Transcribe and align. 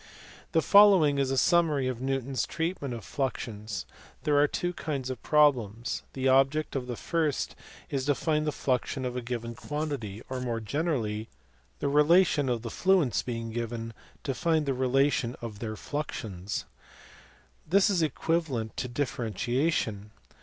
The 0.53 0.63
following 0.63 1.19
is 1.19 1.29
a 1.29 1.37
summary 1.37 1.87
of 1.87 2.01
Newton 2.01 2.31
s 2.31 2.47
treatment 2.47 2.95
of 2.95 3.05
fluxions. 3.05 3.85
There 4.23 4.35
are 4.39 4.47
two 4.47 4.73
kinds 4.73 5.11
of 5.11 5.21
problems. 5.21 6.01
The 6.13 6.27
object 6.27 6.75
of 6.75 6.87
the 6.87 6.95
first 6.95 7.55
is 7.91 8.05
to 8.05 8.15
find 8.15 8.47
the 8.47 8.51
fluxion 8.51 9.05
of 9.05 9.15
a 9.15 9.21
given 9.21 9.53
quantity, 9.53 10.23
or 10.27 10.41
more 10.41 10.59
generally 10.59 11.29
"the 11.77 11.87
relation 11.87 12.49
of 12.49 12.63
the 12.63 12.69
fluents 12.71 13.23
being 13.23 13.51
given, 13.51 13.93
to 14.23 14.33
find 14.33 14.65
the 14.65 14.73
relation 14.73 15.35
of 15.39 15.59
their 15.59 15.75
fluxions.^ 15.75 16.63
This 17.69 17.87
is 17.91 18.01
equivalent 18.01 18.75
to 18.77 18.87
differentiation. 18.87 20.09